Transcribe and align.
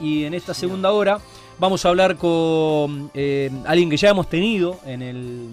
y 0.00 0.24
en 0.24 0.34
esta 0.34 0.54
segunda 0.54 0.92
hora 0.92 1.18
vamos 1.58 1.84
a 1.84 1.88
hablar 1.88 2.16
con 2.16 3.10
eh, 3.14 3.50
alguien 3.66 3.90
que 3.90 3.96
ya 3.96 4.10
hemos 4.10 4.28
tenido 4.28 4.78
en 4.86 5.02
el, 5.02 5.48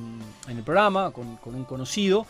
en 0.48 0.58
el 0.58 0.64
programa, 0.64 1.12
con, 1.12 1.40
un 1.46 1.64
conocido, 1.64 2.28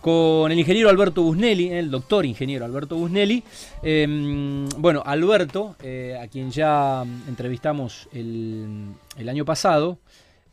con 0.00 0.50
el 0.50 0.58
ingeniero 0.58 0.88
Alberto 0.88 1.22
Busnelli, 1.22 1.68
el 1.68 1.90
doctor 1.90 2.24
ingeniero 2.24 2.64
Alberto 2.64 2.96
Busnelli. 2.96 3.44
Eh, 3.82 4.66
bueno, 4.78 5.02
Alberto, 5.04 5.76
eh, 5.82 6.18
a 6.20 6.26
quien 6.26 6.50
ya 6.50 7.04
entrevistamos 7.28 8.08
el, 8.12 8.86
el 9.18 9.28
año 9.28 9.44
pasado, 9.44 9.98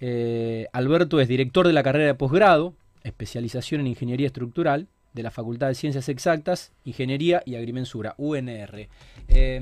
eh, 0.02 0.68
Alberto 0.74 1.22
es 1.22 1.30
director 1.30 1.66
de 1.66 1.74
la 1.74 1.84
carrera 1.84 2.08
de 2.08 2.16
posgrado, 2.16 2.74
especialización 3.04 3.82
en 3.82 3.88
ingeniería 3.88 4.28
estructural 4.28 4.88
de 5.14 5.24
la 5.24 5.32
Facultad 5.32 5.68
de 5.68 5.76
Ciencias 5.76 6.10
Exactas, 6.10 6.72
Ingeniería 6.86 7.42
y 7.46 7.56
Agrimensura, 7.56 8.16
UNR. 8.18 8.88
Eh, 9.28 9.60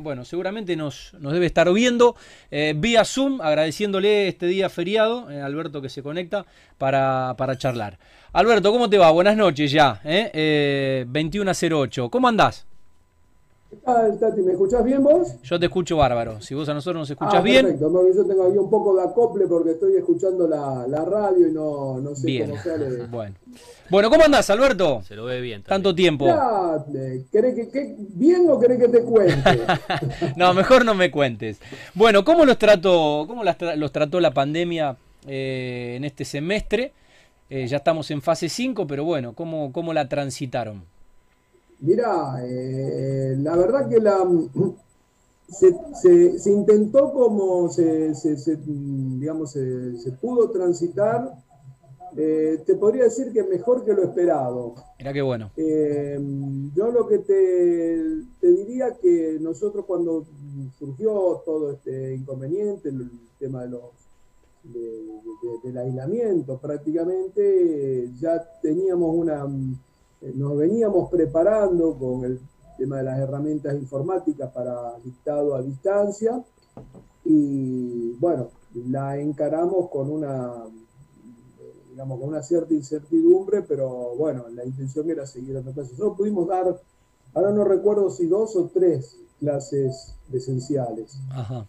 bueno, 0.00 0.24
seguramente 0.24 0.76
nos, 0.76 1.14
nos, 1.18 1.32
debe 1.32 1.46
estar 1.46 1.72
viendo 1.72 2.16
eh, 2.50 2.74
vía 2.76 3.04
Zoom, 3.04 3.40
agradeciéndole 3.40 4.28
este 4.28 4.46
día 4.46 4.68
feriado, 4.68 5.30
eh, 5.30 5.40
Alberto 5.40 5.82
que 5.82 5.88
se 5.88 6.02
conecta 6.02 6.44
para, 6.78 7.34
para, 7.36 7.56
charlar. 7.56 7.98
Alberto, 8.32 8.72
¿cómo 8.72 8.88
te 8.88 8.98
va? 8.98 9.10
Buenas 9.10 9.36
noches 9.36 9.70
ya, 9.70 10.00
eh, 10.04 11.06
21.08. 11.08 12.10
¿Cómo 12.10 12.28
andás? 12.28 12.66
¿Qué 13.72 13.78
tal, 13.78 14.20
Tati? 14.20 14.42
¿Me 14.42 14.52
escuchás 14.52 14.84
bien 14.84 15.02
vos? 15.02 15.40
Yo 15.42 15.58
te 15.58 15.64
escucho 15.64 15.96
bárbaro. 15.96 16.42
Si 16.42 16.54
vos 16.54 16.68
a 16.68 16.74
nosotros 16.74 17.00
nos 17.00 17.10
escuchás 17.10 17.36
ah, 17.36 17.40
bien. 17.40 17.64
Perfecto, 17.64 18.12
yo 18.14 18.26
tengo 18.26 18.44
ahí 18.44 18.58
un 18.58 18.68
poco 18.68 18.94
de 18.94 19.02
acople 19.02 19.46
porque 19.46 19.70
estoy 19.70 19.96
escuchando 19.96 20.46
la, 20.46 20.86
la 20.86 21.02
radio 21.06 21.48
y 21.48 21.52
no, 21.52 21.98
no 21.98 22.14
sé 22.14 22.26
bien. 22.26 22.50
cómo 22.50 22.62
sale. 22.62 23.06
Bueno. 23.10 23.34
bueno, 23.88 24.10
¿cómo 24.10 24.24
andás, 24.24 24.50
Alberto? 24.50 25.00
Se 25.08 25.16
lo 25.16 25.24
ve 25.24 25.40
bien. 25.40 25.62
También. 25.62 25.82
Tanto 25.82 25.94
tiempo. 25.94 26.26
Ya, 26.26 26.84
¿querés 27.32 27.54
que, 27.54 27.70
que, 27.70 27.96
¿Bien 28.10 28.46
o 28.50 28.60
querés 28.60 28.78
que 28.78 28.88
te 28.88 29.02
cuente? 29.04 29.60
no, 30.36 30.52
mejor 30.52 30.84
no 30.84 30.94
me 30.94 31.10
cuentes. 31.10 31.58
Bueno, 31.94 32.26
¿cómo 32.26 32.44
los 32.44 32.58
trató, 32.58 33.24
cómo 33.26 33.42
las, 33.42 33.56
los 33.78 33.90
trató 33.90 34.20
la 34.20 34.32
pandemia 34.32 34.98
eh, 35.26 35.94
en 35.96 36.04
este 36.04 36.26
semestre? 36.26 36.92
Eh, 37.48 37.66
ya 37.66 37.78
estamos 37.78 38.10
en 38.10 38.20
fase 38.20 38.50
5, 38.50 38.86
pero 38.86 39.04
bueno, 39.04 39.32
¿cómo, 39.32 39.72
cómo 39.72 39.94
la 39.94 40.10
transitaron? 40.10 40.91
Mirá, 41.82 42.36
eh, 42.44 43.34
la 43.40 43.56
verdad 43.56 43.88
que 43.88 43.98
la, 43.98 44.24
se, 45.48 45.76
se, 46.00 46.38
se 46.38 46.52
intentó 46.52 47.12
como 47.12 47.68
se, 47.70 48.14
se 48.14 48.36
digamos, 48.56 49.50
se, 49.50 50.12
pudo 50.20 50.50
transitar, 50.50 51.34
eh, 52.16 52.62
te 52.64 52.76
podría 52.76 53.04
decir 53.04 53.32
que 53.32 53.42
mejor 53.42 53.84
que 53.84 53.94
lo 53.94 54.04
esperado. 54.04 54.76
Mira 54.96 55.12
qué 55.12 55.22
bueno. 55.22 55.50
Eh, 55.56 56.20
yo 56.72 56.92
lo 56.92 57.08
que 57.08 57.18
te, 57.18 58.00
te, 58.40 58.50
diría 58.52 58.96
que 59.02 59.38
nosotros 59.40 59.84
cuando 59.84 60.24
surgió 60.78 61.42
todo 61.44 61.72
este 61.72 62.14
inconveniente, 62.14 62.90
el 62.90 63.10
tema 63.40 63.62
de 63.62 63.70
los, 63.70 63.82
de, 64.62 64.80
de, 64.80 65.58
del 65.64 65.78
aislamiento 65.78 66.58
prácticamente, 66.58 68.08
ya 68.20 68.40
teníamos 68.62 69.12
una 69.16 69.48
nos 70.34 70.56
veníamos 70.56 71.10
preparando 71.10 71.96
con 71.98 72.24
el 72.24 72.40
tema 72.78 72.98
de 72.98 73.02
las 73.04 73.18
herramientas 73.18 73.74
informáticas 73.74 74.50
para 74.52 74.98
dictado 75.04 75.54
a 75.54 75.62
distancia 75.62 76.44
y 77.24 78.12
bueno, 78.14 78.50
la 78.74 79.18
encaramos 79.18 79.88
con 79.90 80.10
una, 80.10 80.64
digamos, 81.90 82.18
con 82.18 82.28
una 82.28 82.42
cierta 82.42 82.74
incertidumbre, 82.74 83.62
pero 83.62 84.16
bueno, 84.16 84.48
la 84.48 84.64
intención 84.64 85.08
era 85.10 85.26
seguir 85.26 85.54
dando 85.54 85.72
clases. 85.72 85.92
Nosotros 85.92 86.16
pudimos 86.18 86.48
dar, 86.48 86.80
ahora 87.34 87.52
no 87.52 87.64
recuerdo 87.64 88.10
si 88.10 88.26
dos 88.26 88.56
o 88.56 88.70
tres 88.72 89.18
clases 89.38 90.16
presenciales. 90.28 91.18
Ajá. 91.30 91.66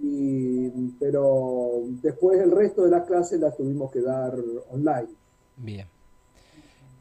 Y, 0.00 0.68
pero 1.00 1.82
después 2.02 2.40
el 2.40 2.50
resto 2.50 2.84
de 2.84 2.90
las 2.90 3.06
clases 3.06 3.40
las 3.40 3.56
tuvimos 3.56 3.90
que 3.90 4.02
dar 4.02 4.36
online. 4.70 5.08
Bien. 5.56 5.95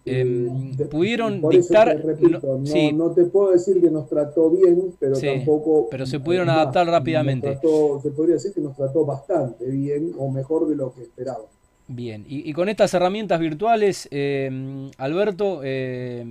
Eh, 0.06 0.48
pudieron 0.90 1.42
dictar. 1.50 2.00
Repito, 2.04 2.60
no, 2.60 2.66
sí. 2.66 2.92
no, 2.94 3.12
te 3.12 3.26
puedo 3.26 3.52
decir 3.52 3.82
que 3.82 3.90
nos 3.90 4.08
trató 4.08 4.52
bien, 4.52 4.94
pero 5.00 5.16
sí, 5.16 5.28
tampoco. 5.28 5.88
Pero 5.90 6.06
se 6.06 6.20
pudieron 6.20 6.50
adaptar 6.50 6.88
rápidamente. 6.88 7.52
Trató, 7.52 8.00
se 8.02 8.12
podría 8.12 8.36
decir 8.36 8.54
que 8.54 8.62
nos 8.62 8.76
trató 8.76 9.06
bastante 9.06 9.66
bien 9.66 10.14
o 10.18 10.30
mejor 10.30 10.68
de 10.68 10.76
lo 10.76 10.94
que 10.94 11.02
esperaba. 11.02 11.46
Bien, 11.88 12.26
y, 12.28 12.50
y 12.50 12.54
con 12.54 12.70
estas 12.70 12.94
herramientas 12.94 13.40
virtuales, 13.40 14.08
eh, 14.12 14.90
Alberto, 14.98 15.62
eh, 15.64 16.26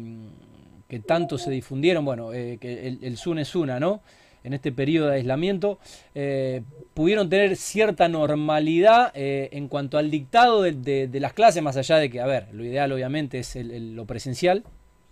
que 0.88 1.00
tanto 1.00 1.38
se 1.38 1.50
difundieron, 1.50 2.04
bueno, 2.04 2.32
eh, 2.32 2.58
que 2.60 2.88
el, 2.88 2.98
el 3.02 3.16
Zoom 3.16 3.38
es 3.38 3.54
una, 3.54 3.78
¿no? 3.78 4.02
En 4.44 4.52
este 4.52 4.70
periodo 4.70 5.08
de 5.08 5.14
aislamiento, 5.14 5.78
eh, 6.14 6.62
pudieron 6.92 7.28
tener 7.28 7.56
cierta 7.56 8.08
normalidad 8.08 9.10
eh, 9.14 9.48
en 9.52 9.68
cuanto 9.68 9.98
al 9.98 10.10
dictado 10.10 10.62
de, 10.62 10.72
de, 10.72 11.08
de, 11.08 11.20
las 11.20 11.32
clases, 11.32 11.62
más 11.62 11.76
allá 11.76 11.96
de 11.96 12.10
que, 12.10 12.20
a 12.20 12.26
ver, 12.26 12.48
lo 12.52 12.62
ideal 12.62 12.92
obviamente 12.92 13.38
es 13.38 13.56
el, 13.56 13.70
el, 13.70 13.96
lo 13.96 14.04
presencial. 14.04 14.62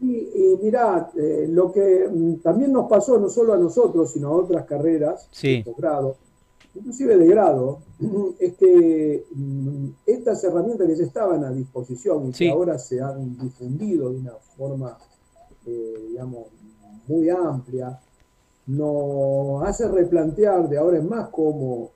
Y, 0.01 0.17
y 0.17 0.59
mirá, 0.63 1.11
eh, 1.19 1.47
lo 1.49 1.73
que 1.73 2.09
también 2.43 2.73
nos 2.73 2.89
pasó 2.89 3.19
no 3.19 3.29
solo 3.29 3.55
a 3.55 3.57
nosotros, 3.57 4.13
sino 4.13 4.29
a 4.29 4.33
otras 4.33 4.67
carreras 4.67 5.29
sí. 5.31 5.59
de 5.59 5.65
posgrado, 5.65 6.17
inclusive 6.75 7.17
de 7.17 7.27
grado, 7.27 7.79
es 8.39 8.53
que 8.55 9.25
estas 10.05 10.45
herramientas 10.45 10.87
que 10.89 10.97
ya 10.97 11.05
estaban 11.05 11.43
a 11.43 11.51
disposición 11.51 12.29
y 12.29 12.33
sí. 12.35 12.45
que 12.45 12.51
ahora 12.51 12.79
se 12.79 13.01
han 13.01 13.39
difundido 13.39 14.11
de 14.11 14.19
una 14.19 14.33
forma, 14.57 14.99
digamos, 15.65 16.49
muy 17.07 17.31
amplia, 17.31 17.99
nos 18.73 19.63
hace 19.65 19.87
replantear 19.89 20.69
de 20.69 20.79
ahora 20.79 20.99
en 20.99 21.09
más 21.09 21.29
cómo, 21.29 21.91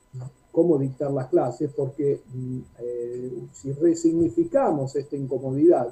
cómo 0.53 0.79
dictar 0.79 1.11
las 1.11 1.29
clases, 1.29 1.71
porque 1.75 2.21
eh, 2.79 3.33
si 3.53 3.73
resignificamos 3.73 4.95
esta 4.95 5.17
incomodidad, 5.17 5.89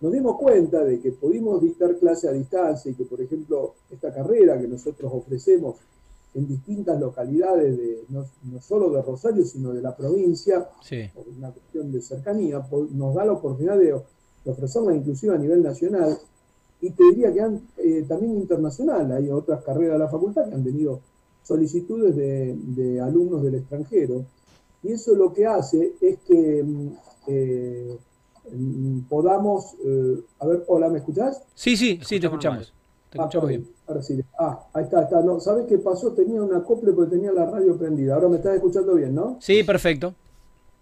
nos 0.00 0.12
dimos 0.12 0.36
cuenta 0.36 0.84
de 0.84 1.00
que 1.00 1.12
pudimos 1.12 1.62
dictar 1.62 1.96
clases 1.96 2.30
a 2.30 2.32
distancia 2.32 2.90
y 2.90 2.94
que, 2.94 3.04
por 3.04 3.20
ejemplo, 3.20 3.74
esta 3.90 4.12
carrera 4.12 4.58
que 4.58 4.68
nosotros 4.68 5.10
ofrecemos 5.12 5.76
en 6.34 6.46
distintas 6.46 7.00
localidades, 7.00 7.76
de, 7.76 8.04
no, 8.08 8.24
no 8.44 8.60
solo 8.60 8.90
de 8.90 9.02
Rosario, 9.02 9.44
sino 9.44 9.72
de 9.72 9.82
la 9.82 9.96
provincia, 9.96 10.68
sí. 10.82 11.10
por 11.14 11.26
una 11.28 11.50
cuestión 11.50 11.90
de 11.92 12.00
cercanía, 12.00 12.64
nos 12.92 13.14
da 13.14 13.24
la 13.24 13.32
oportunidad 13.32 13.78
de, 13.78 13.96
de 14.44 14.50
ofrecerla 14.50 14.94
inclusive 14.94 15.34
a 15.34 15.38
nivel 15.38 15.62
nacional 15.62 16.18
y 16.80 16.90
te 16.90 17.04
diría 17.04 17.32
que 17.32 17.40
han, 17.40 17.60
eh, 17.76 18.04
también 18.08 18.36
internacional, 18.36 19.12
hay 19.12 19.30
otras 19.30 19.62
carreras 19.62 19.94
de 19.94 19.98
la 19.98 20.08
facultad 20.08 20.48
que 20.48 20.54
han 20.54 20.64
tenido 20.64 21.00
solicitudes 21.42 22.16
de, 22.16 22.56
de 22.56 23.00
alumnos 23.00 23.42
del 23.42 23.56
extranjero, 23.56 24.24
y 24.82 24.92
eso 24.92 25.14
lo 25.14 25.32
que 25.32 25.46
hace 25.46 25.92
es 26.00 26.18
que 26.20 26.64
eh, 27.26 27.98
podamos, 29.08 29.74
eh, 29.84 30.20
a 30.38 30.46
ver, 30.46 30.64
hola, 30.68 30.88
¿me 30.88 30.98
escuchás? 30.98 31.42
Sí, 31.54 31.76
sí, 31.76 32.00
sí, 32.02 32.18
te 32.18 32.26
escuchamos. 32.26 32.72
Te 33.10 33.18
escuchamos 33.18 33.44
ah, 33.44 33.48
bien. 33.48 33.68
Ahora 33.86 34.02
sí. 34.02 34.24
Ah, 34.38 34.66
ahí 34.72 34.84
está, 34.84 35.02
está. 35.02 35.20
No, 35.20 35.40
¿Sabes 35.40 35.66
qué 35.66 35.78
pasó? 35.78 36.12
Tenía 36.12 36.42
un 36.42 36.54
acople 36.54 36.92
porque 36.92 37.16
tenía 37.16 37.32
la 37.32 37.46
radio 37.46 37.76
prendida. 37.76 38.14
Ahora 38.14 38.28
me 38.28 38.36
estás 38.36 38.54
escuchando 38.54 38.94
bien, 38.94 39.14
¿no? 39.14 39.36
Sí, 39.40 39.62
perfecto. 39.64 40.14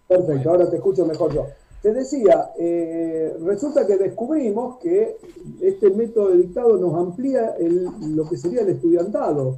Perfecto, 0.07 0.49
ahora 0.49 0.69
te 0.69 0.77
escucho 0.77 1.05
mejor 1.05 1.33
yo. 1.33 1.47
Te 1.81 1.93
decía, 1.93 2.51
eh, 2.57 3.37
resulta 3.41 3.87
que 3.87 3.97
descubrimos 3.97 4.77
que 4.79 5.15
este 5.61 5.89
método 5.91 6.29
de 6.29 6.37
dictado 6.37 6.77
nos 6.77 6.93
amplía 6.93 7.55
el, 7.57 7.87
lo 8.15 8.27
que 8.27 8.37
sería 8.37 8.61
el 8.61 8.69
estudiantado, 8.69 9.57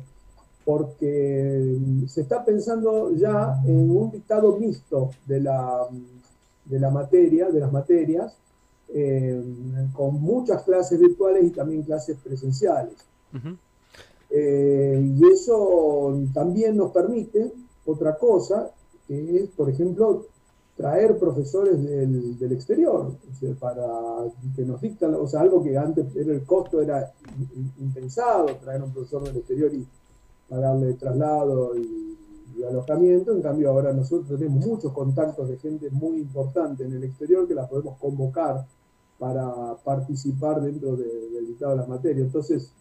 porque 0.64 1.78
se 2.08 2.22
está 2.22 2.46
pensando 2.46 3.12
ya 3.16 3.60
en 3.66 3.90
un 3.90 4.12
dictado 4.12 4.56
mixto 4.58 5.10
de 5.26 5.42
la, 5.42 5.88
de 6.66 6.80
la 6.80 6.92
materia, 6.92 7.50
de 7.50 7.60
las 7.60 7.72
materias, 7.72 8.38
eh, 8.94 9.42
con 9.94 10.22
muchas 10.22 10.62
clases 10.64 11.00
virtuales 11.00 11.46
y 11.46 11.50
también 11.50 11.82
clases 11.82 12.18
presenciales. 12.24 12.94
Uh 13.34 13.38
-huh. 13.38 13.58
eh, 14.30 15.02
y 15.18 15.28
eso 15.32 16.20
también 16.34 16.78
nos 16.78 16.92
permite 16.92 17.52
otra 17.86 18.16
cosa, 18.18 18.70
que 19.08 19.38
es, 19.38 19.50
por 19.50 19.70
ejemplo, 19.70 20.28
traer 20.76 21.18
profesores 21.18 21.84
del, 21.84 22.38
del 22.40 22.52
exterior 22.54 23.14
o 23.30 23.36
sea, 23.36 23.54
para 23.56 23.86
que 24.56 24.64
nos 24.64 24.82
dictan, 24.82 25.14
o 25.16 25.28
sea, 25.28 25.42
algo 25.42 25.64
que 25.64 25.78
antes 25.78 26.16
era 26.16 26.34
el 26.34 26.44
costo 26.46 26.82
era 26.82 27.12
impensado, 27.80 28.48
traer 28.58 28.82
un 28.82 28.92
profesor 28.92 29.24
del 29.24 29.38
exterior 29.38 29.74
y 29.74 29.86
pagarle 30.50 30.94
traslado 30.94 31.78
y, 31.78 32.08
alojamiento, 32.70 33.32
en 33.32 33.42
cambio 33.42 33.72
ahora 33.72 33.92
nosotros 33.92 34.38
tenemos 34.38 34.64
muchos 34.64 34.94
contactos 34.94 35.50
de 35.50 35.58
gente 35.58 35.90
muy 35.90 36.18
importante 36.18 36.84
en 36.84 36.94
el 36.94 37.04
exterior 37.04 37.48
que 37.48 37.56
la 37.56 37.68
podemos 37.68 37.98
convocar 37.98 38.68
para 39.18 39.76
participar 39.84 40.62
dentro 40.62 40.96
de, 40.96 41.30
del 41.32 41.48
dictado 41.48 41.72
de 41.72 41.78
las 41.78 41.88
materias. 41.88 42.28
Entonces, 42.28 42.72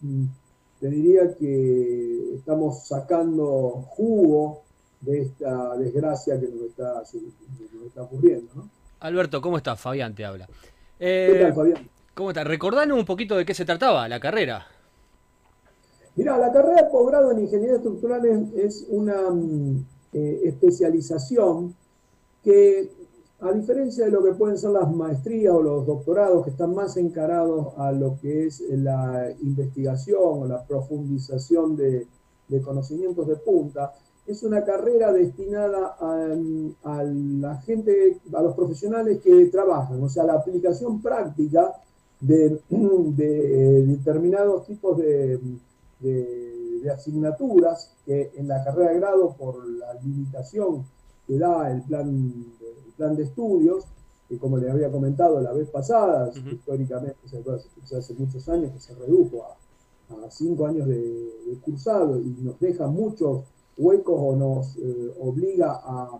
te 0.79 0.87
diría 0.87 1.33
que 1.35 2.35
estamos 2.35 2.85
sacando 2.87 3.85
jugo 3.89 4.61
de 5.01 5.21
esta 5.21 5.77
desgracia 5.77 6.39
que 6.39 6.47
nos 6.47 6.61
está, 6.69 7.03
nos 7.73 7.87
está 7.87 8.03
ocurriendo. 8.03 8.51
¿no? 8.55 8.69
Alberto, 8.99 9.41
¿cómo 9.41 9.57
estás? 9.57 9.79
Fabián 9.79 10.15
te 10.15 10.25
habla. 10.25 10.47
Eh, 10.99 11.29
¿Qué 11.33 11.39
tal, 11.39 11.53
Fabián? 11.53 11.89
¿Cómo 12.13 12.29
estás? 12.29 12.45
Recordanos 12.45 12.97
un 12.97 13.05
poquito 13.05 13.35
de 13.35 13.45
qué 13.45 13.53
se 13.53 13.65
trataba 13.65 14.07
la 14.07 14.19
carrera. 14.19 14.67
Mira, 16.15 16.37
la 16.37 16.51
carrera 16.51 16.83
de 16.83 16.89
posgrado 16.89 17.31
en 17.31 17.39
ingeniería 17.39 17.77
estructural 17.77 18.25
es, 18.55 18.85
una 18.89 19.31
mm, 19.31 19.85
eh, 20.13 20.41
especialización 20.43 21.73
que, 22.43 22.91
a 23.39 23.51
diferencia 23.53 24.05
de 24.05 24.11
lo 24.11 24.23
que 24.23 24.33
pueden 24.33 24.57
ser 24.57 24.71
las 24.71 24.91
maestrías 24.91 25.53
o 25.53 25.61
los 25.61 25.85
doctorados, 25.85 26.43
que 26.43 26.51
están 26.51 26.75
más 26.75 26.97
encarados 26.97 27.73
a 27.77 27.91
lo 27.91 28.17
que 28.21 28.45
es 28.45 28.61
la 28.69 29.31
investigación 29.41 30.21
o 30.21 30.45
la 30.45 30.63
profundización 30.65 31.77
de, 31.77 32.07
conocimientos 32.65 33.25
de 33.27 33.37
punta, 33.37 33.93
es 34.25 34.43
una 34.43 34.63
carrera 34.63 35.11
destinada 35.11 35.97
a, 35.99 37.03
la 37.03 37.57
gente, 37.61 38.17
a 38.33 38.41
los 38.41 38.55
profesionales 38.55 39.19
que 39.21 39.45
trabajan, 39.47 40.01
o 40.01 40.09
sea, 40.09 40.23
la 40.23 40.33
aplicación 40.33 41.01
práctica 41.01 41.73
de 42.19 42.59
determinados 42.69 44.65
tipos 44.67 44.97
de 44.97 45.39
de, 46.01 46.89
asignaturas 46.91 47.93
que 48.05 48.31
en 48.35 48.47
la 48.47 48.63
carrera 48.63 48.91
de 48.91 48.99
grado, 48.99 49.35
por 49.37 49.65
la 49.67 49.93
limitación 50.01 50.85
que 51.27 51.37
da 51.37 51.71
el 51.71 51.83
plan, 51.83 52.09
el 52.09 52.93
plan 52.97 53.15
de 53.15 53.23
estudios, 53.23 53.85
que 54.27 54.37
como 54.37 54.57
les 54.57 54.71
había 54.71 54.91
comentado 54.91 55.39
la 55.41 55.53
vez 55.53 55.69
pasada, 55.69 56.31
históricamente, 56.51 57.17
hace 57.95 58.13
muchos 58.15 58.49
años 58.49 58.71
que 58.71 58.79
se 58.79 58.95
redujo 58.95 59.43
a, 59.43 59.57
cinco 60.29 60.65
años 60.65 60.87
de, 60.87 61.57
cursado 61.63 62.19
y 62.19 62.35
nos 62.41 62.59
deja 62.59 62.87
muchos 62.87 63.43
huecos 63.77 64.15
o 64.17 64.35
nos 64.35 64.77
eh, 64.77 65.13
obliga 65.19 65.81
a 65.83 66.19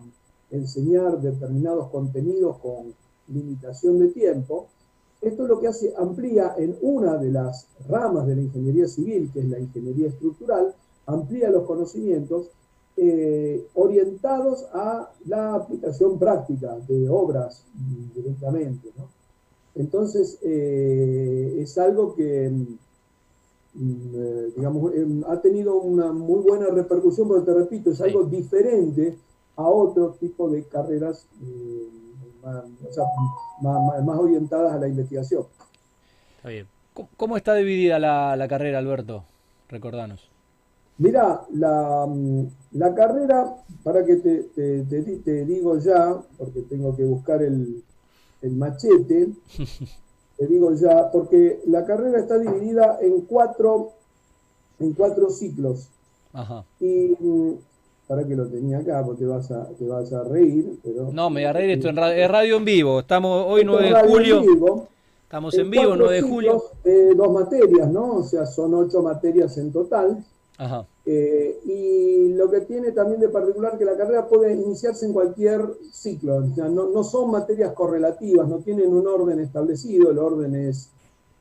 enseñar 0.50 1.22
determinados 1.22 1.90
contenidos 1.90 2.58
con 2.58 2.94
limitación 3.28 4.00
de 4.00 4.10
tiempo, 4.10 4.68
esto 5.22 5.44
es 5.44 5.50
lo 5.50 5.60
que 5.60 5.68
hace, 5.68 5.94
amplía 5.98 6.56
en 6.58 6.76
una 6.82 7.18
de 7.18 7.32
las 7.32 7.68
ramas 7.88 8.26
de 8.26 8.36
la 8.36 8.42
ingeniería 8.42 8.88
civil, 8.88 9.30
que 9.32 9.40
es 9.40 9.46
la 9.46 9.60
ingeniería 9.60 10.08
estructural, 10.08 10.74
amplía 11.06 11.50
los 11.52 11.64
conocimientos 11.66 12.50
eh, 12.98 13.68
orientados 13.76 14.66
a 14.74 15.12
la 15.26 15.56
aplicación 15.56 16.20
práctica 16.20 16.78
de 16.88 17.08
obras 17.08 17.66
directamente. 18.16 18.92
Entonces, 19.76 20.40
eh, 20.42 21.58
es 21.60 21.78
algo 21.78 22.16
que, 22.16 22.50
mm, 22.50 22.78
digamos, 23.74 24.94
em, 24.94 25.24
ha 25.28 25.40
tenido 25.42 25.76
una 25.76 26.12
muy 26.12 26.42
buena 26.42 26.68
repercusión, 26.68 27.28
pero 27.30 27.44
te 27.44 27.54
repito, 27.54 27.92
es 27.92 28.02
algo 28.02 28.24
diferente 28.24 29.18
a 29.56 29.64
otro 29.64 30.16
tipo 30.20 30.50
de 30.50 30.64
carreras 30.64 31.28
más, 32.42 34.18
orientadas 34.18 34.74
a 34.74 34.78
la 34.78 34.88
investigación. 34.88 35.46
Está 36.38 36.50
bien. 36.50 36.68
¿Cómo 37.16 37.38
está 37.38 37.56
dividida 37.56 38.00
la, 38.00 38.48
carrera, 38.50 38.80
Alberto? 38.80 39.24
Recordanos. 39.70 40.30
Mira, 40.98 41.42
la, 41.54 42.08
la, 42.74 42.94
carrera, 42.94 43.56
para 43.84 44.06
que 44.06 44.18
te, 44.18 44.44
te, 44.84 45.46
digo 45.46 45.80
ya, 45.80 46.22
porque 46.38 46.62
tengo 46.64 46.96
que 46.96 47.06
buscar 47.06 47.42
el, 47.42 47.82
el 48.42 48.52
machete, 48.52 49.30
te 50.42 50.48
digo 50.48 50.74
ya, 50.74 51.12
porque 51.12 51.62
la 51.68 51.86
carrera 51.86 52.18
está 52.18 52.40
dividida 52.40 52.98
en 53.00 53.22
cuatro, 53.28 53.92
en 54.80 54.94
cuatro 54.94 55.30
ciclos. 55.30 55.90
Ajá. 56.34 56.66
Y 56.80 57.14
para 58.08 58.26
que 58.26 58.36
lo 58.36 58.48
tenía 58.48 58.80
acá, 58.80 59.04
porque 59.06 59.20
te 59.20 59.28
vas 59.28 59.52
a, 59.52 59.68
te 59.68 59.86
vas 59.86 60.12
a 60.12 60.24
reír. 60.24 60.80
Pero, 60.84 61.12
no, 61.12 61.30
me 61.30 61.42
voy 61.42 61.46
a 61.46 61.54
reír 61.54 61.70
esto 61.70 61.90
en 61.90 61.96
radio, 61.96 62.24
es 62.24 62.32
radio 62.32 62.58
en 62.58 62.66
vivo. 62.66 63.02
Estamos 63.02 63.46
hoy 63.48 63.64
9 63.64 63.88
de 63.88 64.10
julio. 64.10 64.88
Estamos 65.22 65.54
en, 65.60 65.70
vivo, 65.70 65.96
9 65.96 66.16
de 66.16 66.22
julio. 66.24 66.64
dos 67.16 67.32
materias, 67.32 67.92
¿no? 67.92 68.16
O 68.16 68.24
sea, 68.24 68.48
son 68.48 68.74
ocho 68.74 69.04
materias 69.04 69.56
en 69.60 69.72
total. 69.72 70.26
Ajá. 70.58 70.88
Eh, 71.06 71.60
y 71.66 72.34
lo 72.34 72.50
que 72.52 72.62
tiene 72.62 72.92
también 72.92 73.20
de 73.20 73.30
particular 73.30 73.78
que 73.78 73.86
la 73.86 73.98
carrera 73.98 74.28
puede 74.28 74.54
iniciarse 74.54 75.06
en 75.06 75.14
cualquier 75.14 75.62
ciclo. 75.92 76.38
O 76.38 76.56
sea, 76.56 76.70
no, 76.70 77.04
son 77.04 77.32
materias 77.32 77.74
correlativas, 77.74 78.48
no 78.48 78.60
tienen 78.60 78.94
un 78.94 79.08
orden 79.08 79.40
establecido, 79.40 80.12
el 80.12 80.20
orden 80.20 80.56
es 80.56 80.90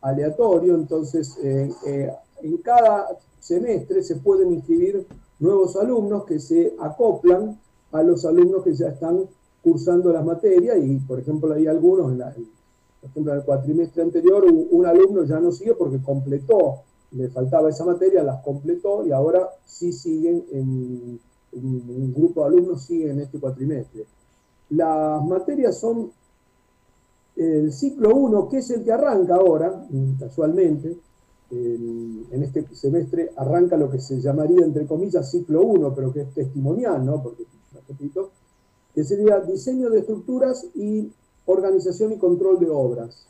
aleatorio, 0.01 0.75
entonces 0.75 1.37
eh, 1.43 1.71
eh, 1.87 2.11
en 2.43 2.57
cada 2.59 3.09
semestre 3.39 4.03
se 4.03 4.17
pueden 4.17 4.53
inscribir 4.53 5.07
nuevos 5.39 5.77
alumnos 5.77 6.25
que 6.25 6.39
se 6.39 6.75
acoplan 6.79 7.59
a 7.93 8.03
los 8.03 8.25
alumnos 8.25 8.63
que 8.65 8.75
ya 8.75 8.89
están 8.89 9.27
cursando 9.63 10.13
las 10.13 10.25
materias 10.25 10.79
y, 10.83 10.97
por 10.99 11.19
ejemplo, 11.19 11.53
hay 11.53 11.67
algunos, 11.67 12.13
en 12.13 12.19
la, 12.19 12.33
por 12.33 13.11
ejemplo, 13.11 13.33
en 13.33 13.39
el 13.39 13.45
cuatrimestre 13.45 14.03
anterior, 14.03 14.45
un, 14.45 14.87
alumno 14.87 15.25
ya 15.25 15.39
no 15.41 15.53
sigue 15.53 15.75
porque 15.75 15.99
completó, 16.03 16.83
le 17.13 17.29
faltaba 17.29 17.71
esa 17.71 17.85
materia, 17.85 18.23
las 18.23 18.43
completó 18.43 19.05
y 19.05 19.13
ahora 19.13 19.49
sí 19.65 19.93
siguen, 19.93 20.45
en, 20.53 21.21
un 21.53 22.15
grupo 22.15 22.43
de 22.43 22.47
alumnos 22.47 22.83
siguen 22.83 23.11
en 23.11 23.21
este 23.21 23.41
cuatrimestre. 23.41 24.07
Las 24.71 25.25
materias 25.25 25.77
son 25.79 26.13
el 27.37 27.73
ciclo 27.73 28.15
1, 28.15 28.49
que 28.49 28.59
es 28.59 28.71
el 28.71 28.85
que 28.85 28.93
arranca 28.93 29.35
ahora, 29.35 29.87
casualmente, 30.19 30.97
en 31.51 32.43
este 32.43 32.65
semestre 32.75 33.33
arranca 33.37 33.77
lo 33.77 33.91
que 33.91 34.01
se 34.01 34.21
llamaría, 34.21 34.65
entre 34.65 34.87
comillas, 34.87 35.31
ciclo 35.31 35.63
1, 35.63 35.95
pero 35.95 36.13
que 36.13 36.21
es 36.21 36.35
testimonial, 36.35 37.05
¿no? 37.05 37.23
Porque, 37.23 37.45
repito, 37.89 38.31
que 38.95 39.03
sería 39.03 39.41
diseño 39.41 39.91
de 39.91 40.01
estructuras 40.01 40.67
y 40.75 41.13
organización 41.47 42.13
y 42.13 42.19
control 42.19 42.61
de 42.61 42.71
obras. 42.71 43.27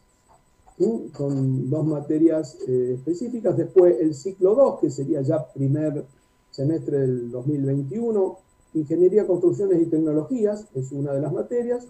Con 1.13 1.69
dos 1.69 1.87
materias 1.87 2.57
eh, 2.67 2.95
específicas. 2.95 3.55
Después 3.55 4.01
el 4.01 4.15
ciclo 4.15 4.55
2, 4.55 4.81
que 4.81 4.91
sería 4.91 5.21
ya 5.21 5.47
primer 5.53 6.07
semestre 6.51 7.01
del 7.01 7.31
2021, 7.31 8.39
Ingeniería, 8.75 9.27
Construcciones 9.27 9.83
y 9.83 9.87
Tecnologías, 9.87 10.67
es 10.75 10.91
una 10.93 11.13
de 11.13 11.21
las 11.21 11.33
materias, 11.35 11.87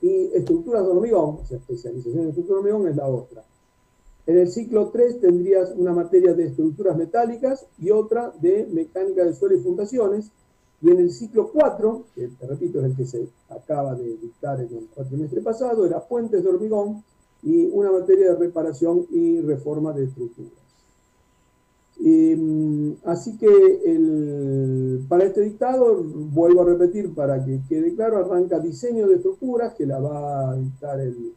y 0.00 0.30
Estructuras 0.32 0.84
de 0.84 0.90
hormigón, 0.90 1.40
especialización 1.50 2.22
en 2.22 2.28
estructuras 2.28 2.64
de 2.64 2.72
hormigón 2.72 2.90
es 2.90 2.96
la 2.96 3.08
otra. 3.08 3.44
En 4.26 4.38
el 4.38 4.50
ciclo 4.50 4.88
3 4.88 5.20
tendrías 5.20 5.72
una 5.76 5.92
materia 5.92 6.32
de 6.32 6.46
estructuras 6.46 6.96
metálicas 6.96 7.66
y 7.78 7.90
otra 7.90 8.32
de 8.40 8.66
mecánica 8.72 9.24
de 9.24 9.34
suelo 9.34 9.56
y 9.56 9.60
fundaciones. 9.60 10.30
Y 10.80 10.90
en 10.90 10.98
el 11.00 11.10
ciclo 11.10 11.50
4, 11.52 12.04
que 12.14 12.28
te 12.28 12.46
repito 12.46 12.78
es 12.78 12.86
el 12.86 12.96
que 12.96 13.04
se 13.04 13.28
acaba 13.50 13.94
de 13.94 14.16
dictar 14.16 14.60
en 14.60 14.74
el 14.74 14.86
cuatrimestre 14.94 15.42
pasado, 15.42 15.84
era 15.84 16.00
puentes 16.00 16.42
de 16.42 16.48
hormigón 16.48 17.02
y 17.42 17.66
una 17.66 17.90
materia 17.92 18.32
de 18.32 18.36
reparación 18.36 19.06
y 19.10 19.40
reforma 19.40 19.92
de 19.92 20.04
estructuras. 20.04 20.60
Mm, 22.02 22.92
así 23.04 23.36
que 23.36 25.00
para 25.08 25.24
este 25.24 25.42
dictado, 25.42 26.02
vuelvo 26.02 26.62
a 26.62 26.64
repetir 26.64 27.14
para 27.14 27.44
que 27.44 27.60
quede 27.68 27.94
claro, 27.94 28.18
arranca 28.18 28.58
diseño 28.58 29.06
de 29.06 29.16
estructuras 29.16 29.74
que 29.74 29.84
la 29.86 29.98
va 30.00 30.50
a 30.50 30.56
dictar 30.56 31.00
el, 31.00 31.34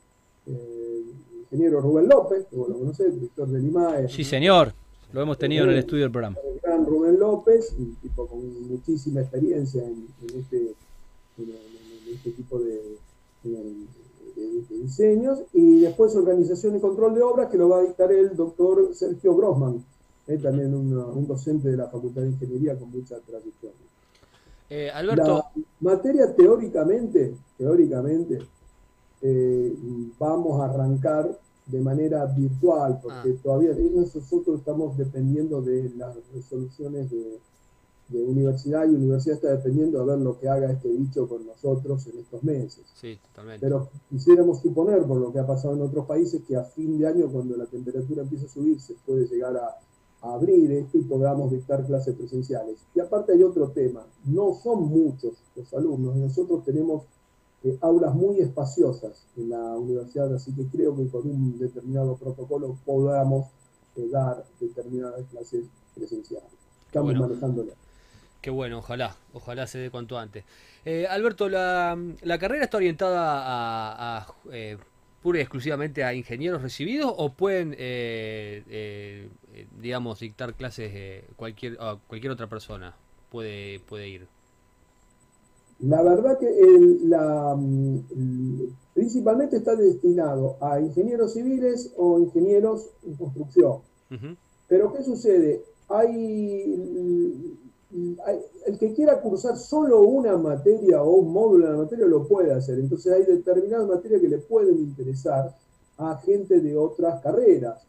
ingeniero 1.51 1.81
Rubén 1.81 2.07
López, 2.07 2.45
que 2.49 2.55
vos 2.55 2.69
lo 2.69 2.79
conocés, 2.79 3.13
director 3.13 3.47
del 3.47 3.63
IMAE. 3.65 4.09
Sí, 4.09 4.23
señor, 4.23 4.73
lo 5.11 5.21
hemos 5.21 5.37
tenido 5.37 5.65
en 5.65 5.71
el 5.71 5.77
estudio 5.77 6.03
del 6.03 6.11
programa. 6.11 6.37
El 6.43 6.59
gran 6.59 6.85
Rubén 6.85 7.19
López, 7.19 7.75
un 7.77 7.95
tipo 8.01 8.25
con 8.25 8.67
muchísima 8.67 9.21
experiencia 9.21 9.83
en, 9.83 10.07
este, 10.35 10.73
este, 12.11 12.31
tipo 12.31 12.59
de, 14.45 14.77
diseños, 14.77 15.39
y 15.53 15.81
después 15.81 16.15
organización 16.15 16.75
y 16.75 16.79
control 16.79 17.15
de 17.15 17.21
obras, 17.21 17.49
que 17.49 17.57
lo 17.57 17.69
va 17.69 17.79
a 17.79 17.83
dictar 17.83 18.11
el 18.11 18.35
doctor 18.35 18.93
Sergio 18.93 19.35
Grossman, 19.35 19.83
también 20.41 20.73
un 20.73 21.27
docente 21.27 21.69
de 21.69 21.77
la 21.77 21.87
Facultad 21.87 22.21
de 22.21 22.29
Ingeniería 22.29 22.77
con 22.77 22.89
mucha 22.91 23.19
tradición. 23.19 23.73
Eh, 24.69 24.89
Alberto. 24.89 25.45
La 25.55 25.91
materia 25.91 26.33
teóricamente, 26.33 27.35
teóricamente, 27.57 28.39
eh, 29.21 29.75
vamos 30.17 30.59
a 30.59 30.65
arrancar 30.65 31.37
de 31.65 31.79
manera 31.79 32.25
virtual, 32.25 32.99
porque 33.01 33.35
ah. 33.37 33.39
todavía 33.43 33.71
nosotros 33.93 34.59
estamos 34.59 34.97
dependiendo 34.97 35.61
de 35.61 35.91
las 35.95 36.15
resoluciones 36.33 37.11
de, 37.11 37.39
universidad 38.19 38.85
y 38.85 38.95
universidad 38.95 39.35
está 39.35 39.51
dependiendo 39.51 39.99
de 39.99 40.05
ver 40.05 40.19
lo 40.19 40.39
que 40.39 40.47
haga 40.49 40.71
este 40.71 40.89
bicho 40.89 41.27
con 41.27 41.45
nosotros 41.45 42.05
en 42.07 42.19
estos 42.19 42.43
meses. 42.43 42.85
Sí, 42.93 43.19
totalmente. 43.27 43.65
Pero 43.65 43.89
quisiéramos 44.09 44.61
suponer, 44.61 45.03
por 45.03 45.17
lo 45.17 45.31
que 45.31 45.39
ha 45.39 45.47
pasado 45.47 45.75
en 45.75 45.81
otros 45.81 46.05
países, 46.05 46.41
que 46.47 46.55
a 46.55 46.63
fin 46.63 46.97
de 46.97 47.07
año, 47.07 47.29
cuando 47.29 47.55
la 47.55 47.65
temperatura 47.65 48.23
empieza 48.23 48.45
a 48.45 48.49
subir, 48.49 48.79
se 48.79 48.95
puede 49.05 49.27
llegar 49.27 49.55
a, 49.57 49.77
a 50.21 50.33
abrir 50.33 50.71
esto 50.71 50.97
y 50.97 51.01
podamos 51.01 51.51
dictar 51.51 51.85
clases 51.85 52.15
presenciales. 52.15 52.79
Y 52.95 52.99
aparte 52.99 53.33
hay 53.33 53.43
otro 53.43 53.69
tema, 53.69 54.05
no 54.25 54.53
son 54.53 54.87
muchos 54.87 55.33
los 55.55 55.73
alumnos, 55.73 56.15
nosotros 56.15 56.63
tenemos 56.63 57.03
eh, 57.63 57.77
aulas 57.79 58.13
muy 58.13 58.39
espaciosas 58.39 59.25
en 59.37 59.49
la 59.49 59.77
universidad, 59.77 60.33
así 60.33 60.53
que 60.53 60.65
creo 60.67 60.95
que 60.97 61.07
con 61.07 61.25
un 61.29 61.57
determinado 61.57 62.17
protocolo 62.17 62.77
podamos 62.85 63.47
eh, 63.95 64.07
dar 64.11 64.43
determinadas 64.59 65.25
clases 65.31 65.65
presenciales. 65.95 66.49
Estamos 66.87 67.15
manejándolo. 67.15 67.71
Qué 68.43 68.49
bueno, 68.49 68.79
ojalá, 68.79 69.15
ojalá 69.31 69.67
se 69.67 69.77
dé 69.77 69.89
cuanto 69.89 70.19
antes. 70.19 70.43
Eh, 70.83 71.07
Alberto, 71.07 71.47
la, 71.47 71.97
carrera 72.37 72.65
está 72.65 72.75
orientada 72.75 74.17
a, 74.17 74.27
pura 75.21 75.39
y 75.39 75.41
exclusivamente 75.41 76.03
a 76.03 76.13
ingenieros 76.13 76.61
recibidos 76.61 77.13
o 77.15 77.31
pueden, 77.31 77.73
eh, 77.79 78.61
eh, 78.67 79.29
digamos, 79.79 80.19
dictar 80.19 80.55
clases 80.55 81.23
cualquier, 81.37 81.77
cualquier 82.07 82.33
otra 82.33 82.47
persona? 82.47 82.93
Puede, 83.31 83.79
puede 83.79 84.09
ir. 84.09 84.27
La 85.79 86.03
verdad 86.03 86.37
que 86.37 86.47
el, 86.47 87.09
la, 87.09 87.55
mm, 87.57 88.73
principalmente 88.93 89.55
está 89.55 89.77
destinado 89.77 90.57
a 90.59 90.81
ingenieros 90.81 91.31
civiles 91.31 91.93
o 91.95 92.19
ingenieros 92.19 92.89
en 93.07 93.15
construcción. 93.15 93.77
Pero 94.67 94.91
¿qué 94.91 95.01
sucede? 95.01 95.63
Hay, 95.87 97.57
el 98.65 98.77
que 98.79 98.93
quiera 98.93 99.21
cursar 99.21 99.57
solo 99.57 100.01
una 100.01 100.37
materia 100.37 101.01
o 101.03 101.11
un 101.15 101.31
módulo 101.31 101.67
de 101.67 101.73
la 101.73 101.83
materia 101.83 102.05
lo 102.05 102.27
puede 102.27 102.53
hacer. 102.53 102.79
Entonces 102.79 103.13
hay 103.13 103.23
determinadas 103.23 103.87
materias 103.87 104.21
que 104.21 104.29
le 104.29 104.37
pueden 104.39 104.77
interesar 104.79 105.55
a 105.97 106.17
gente 106.17 106.59
de 106.59 106.77
otras 106.77 107.21
carreras. 107.21 107.81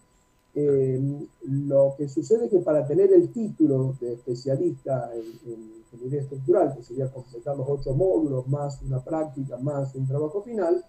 Eh, 0.55 1.01
lo 1.49 1.95
que 1.97 2.09
sucede 2.09 2.45
es 2.45 2.51
que 2.51 2.59
para 2.61 2.87
tener 2.87 3.13
el 3.13 3.31
título 3.33 3.97
de 4.01 4.13
especialista 4.13 5.11
en, 5.15 5.75
ingeniería 5.93 6.23
estructural, 6.23 6.75
que 6.77 6.83
sería 6.83 7.11
completar 7.11 7.57
los 7.57 7.69
ocho 7.69 7.95
módulos, 7.95 8.47
más 8.49 8.81
una 8.83 9.03
práctica, 9.03 9.57
más 9.59 9.95
un 9.95 10.07
trabajo 10.07 10.43
final, 10.43 10.85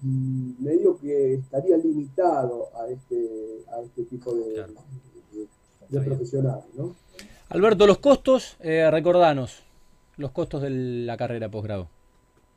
medio 0.00 0.98
que 0.98 1.34
estaría 1.34 1.78
limitado 1.78 2.68
a 2.74 2.88
este, 2.88 3.64
a 3.72 3.80
este 3.80 4.04
tipo 4.04 4.34
de, 4.34 4.66
profesionales. 6.04 6.64
Alberto, 7.54 7.86
los 7.86 7.98
costos, 7.98 8.56
eh, 8.58 8.90
recordanos, 8.90 9.62
los 10.16 10.32
costos 10.32 10.60
de 10.62 10.70
la 10.70 11.16
carrera 11.16 11.48
posgrado. 11.48 11.88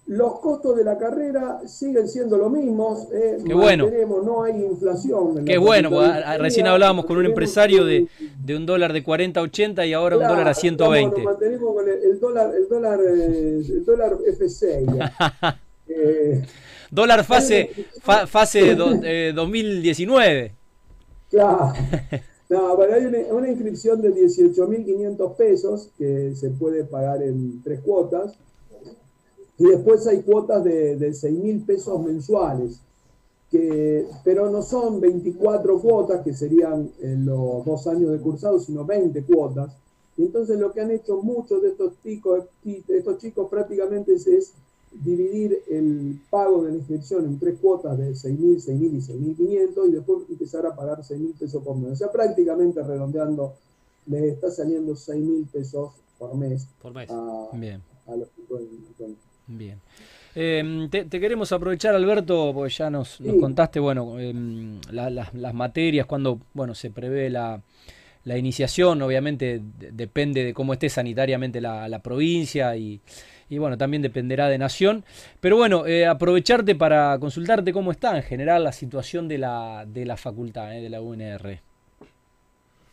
Los 0.08 0.40
costos 0.40 0.76
de 0.76 0.84
la 0.84 0.98
carrera 0.98 1.60
siguen 1.68 2.08
siendo 2.08 2.36
los 2.36 2.50
mismos. 2.50 3.08
Eh, 3.14 3.38
Qué 3.46 3.54
bueno. 3.54 3.88
No 4.24 4.42
hay 4.42 4.56
inflación. 4.56 5.46
Qué 5.46 5.60
bueno, 5.60 5.92
recién 6.40 6.66
hablábamos 6.66 7.06
con 7.06 7.18
un 7.18 7.28
empresario 7.28 7.86
de, 7.86 8.08
de, 8.44 8.56
un 8.56 8.66
dólar 8.66 8.92
de 8.92 9.04
40 9.04 9.40
a 9.40 9.44
80 9.44 9.86
y 9.86 9.94
ahora 9.94 10.18
un 10.18 10.28
dólar 10.28 10.48
a 10.48 10.56
120. 10.56 11.16
nos 11.16 11.26
mantenemos 11.26 11.76
con 11.76 11.88
el, 11.88 12.20
dólar, 12.20 12.56
el 12.56 12.68
dólar, 12.68 13.00
eh, 13.00 13.62
el 13.70 13.86
dólar 13.86 14.18
F6. 14.18 15.58
eh, 15.90 16.44
dólar 16.90 17.24
fase, 17.24 17.70
fase 18.02 18.74
2019. 18.74 20.54
Claro. 21.30 21.74
No, 22.50 22.78
pero 22.78 22.94
hay 22.94 23.06
una, 23.06 23.50
inscripción 23.50 24.02
de 24.02 24.14
18.500 24.14 25.36
pesos 25.36 25.90
que 25.98 26.34
se 26.36 26.50
puede 26.52 26.86
pagar 26.86 27.22
en 27.22 27.62
tres 27.62 27.82
cuotas 27.82 28.36
y 29.58 29.66
después 29.66 30.08
hay 30.08 30.22
cuotas 30.22 30.64
de, 30.64 30.96
de 30.96 31.14
6 31.14 31.40
mil 31.40 31.66
pesos 31.66 32.02
mensuales, 32.02 32.80
que, 33.52 34.08
pero 34.24 34.50
no 34.50 34.62
son 34.62 35.02
24 35.02 35.80
cuotas, 35.82 36.22
que 36.22 36.34
serían 36.34 36.90
en 37.02 37.26
los 37.26 37.66
dos 37.66 37.88
años 37.88 38.12
de 38.12 38.20
cursado, 38.20 38.60
sino 38.60 38.86
20 38.86 39.24
cuotas. 39.24 39.76
Y 40.16 40.24
entonces 40.24 40.60
lo 40.60 40.72
que 40.72 40.82
han 40.82 40.92
hecho 40.92 41.22
muchos 41.22 41.62
de 41.62 41.70
estos 41.70 41.94
chicos 43.20 43.50
prácticamente 43.50 44.14
es, 44.14 44.54
dividir 44.92 45.64
el 45.70 46.20
pago 46.30 46.64
de 46.64 46.72
la 46.72 46.78
inscripción 46.78 47.26
en 47.26 47.40
tres 47.40 47.58
cuotas 47.62 47.98
de 47.98 48.12
6.000, 48.12 48.66
6.000 48.66 48.82
y 48.82 49.68
6.500 49.76 49.90
y 49.90 49.92
después 49.92 50.24
empezar 50.30 50.66
a 50.66 50.76
pagar 50.76 51.00
6.000 51.00 51.38
pesos 51.38 51.64
por 51.64 51.76
mes. 51.78 51.92
O 51.92 51.96
sea, 51.96 52.12
prácticamente 52.12 52.82
redondeando, 52.84 53.54
les 54.08 54.34
está 54.34 54.50
saliendo 54.50 54.94
6.000 54.94 55.48
pesos 55.48 55.92
por 56.18 56.36
mes, 56.36 56.68
por 56.82 56.94
mes. 56.94 57.10
A, 57.12 57.50
Bien. 57.54 57.82
a 58.08 58.16
los. 58.16 58.30
Bien. 59.48 59.80
Em, 60.36 60.90
te, 60.90 61.08
queremos 61.10 61.52
aprovechar, 61.52 61.96
Alberto, 61.96 62.52
porque 62.54 62.72
ya 62.72 62.90
nos, 62.92 63.18
contaste, 63.40 63.80
bueno, 63.80 64.20
em, 64.20 64.80
las 64.92 65.54
materias, 65.54 66.06
cuando, 66.06 66.40
bueno, 66.54 66.76
se 66.76 66.92
prevé 66.92 67.30
la, 67.30 67.62
iniciación, 68.26 69.02
obviamente 69.02 69.62
depende 69.92 70.44
de 70.44 70.54
cómo 70.54 70.74
esté 70.74 70.90
sanitariamente 70.90 71.60
la, 71.60 72.00
provincia 72.04 72.76
y, 72.76 73.00
bueno, 73.58 73.78
también 73.78 74.02
dependerá 74.02 74.50
de 74.50 74.58
Nación. 74.58 75.06
Pero 75.40 75.56
bueno, 75.56 75.86
eh, 75.86 76.06
aprovecharte 76.06 76.76
para 76.76 77.18
consultarte 77.20 77.72
cómo 77.72 77.92
está 77.92 78.18
en 78.18 78.24
general 78.24 78.64
la 78.64 78.72
situación 78.72 79.28
de 79.28 79.38
la, 79.38 79.86
de 79.88 80.06
la 80.06 80.18
facultad, 80.18 80.76
eh, 80.76 80.82
de 80.82 80.90
la 80.90 81.02
UNR. 81.02 81.62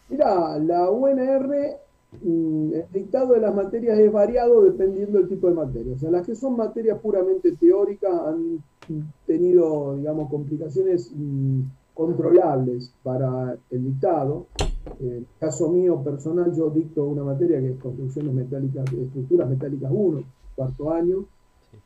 Mira, 0.08 0.58
la 0.58 0.90
UNR 0.90 1.80
Mm, 2.22 2.72
el 2.74 2.84
dictado 2.92 3.34
de 3.34 3.40
las 3.40 3.54
materias 3.54 3.98
es 3.98 4.12
variado 4.12 4.62
dependiendo 4.62 5.18
del 5.18 5.28
tipo 5.28 5.48
de 5.48 5.54
materia. 5.54 5.94
O 5.94 5.98
sea, 5.98 6.10
las 6.10 6.26
que 6.26 6.34
son 6.34 6.56
materias 6.56 6.98
puramente 7.00 7.52
teóricas 7.52 8.12
han 8.12 8.62
tenido, 9.26 9.96
digamos, 9.96 10.30
complicaciones 10.30 11.10
mm, 11.14 11.60
controlables 11.94 12.92
para 13.02 13.56
el 13.70 13.84
dictado. 13.84 14.46
En 15.00 15.12
el 15.12 15.26
caso 15.40 15.70
mío 15.70 16.02
personal, 16.02 16.54
yo 16.54 16.70
dicto 16.70 17.04
una 17.04 17.24
materia 17.24 17.58
que 17.60 17.70
es 17.70 17.78
construcciones 17.78 18.34
metálicas, 18.34 18.84
estructuras 18.92 19.48
metálicas 19.48 19.90
1, 19.92 20.22
cuarto 20.54 20.92
año, 20.92 21.24